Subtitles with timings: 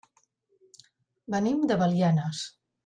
[1.37, 2.45] Venim de Belianes.